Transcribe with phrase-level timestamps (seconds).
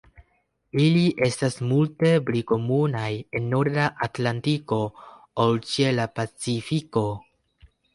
[0.85, 4.83] Ili estas multe pli komunaj en norda Atlantiko
[5.49, 7.11] ol ĉe la Pacifiko.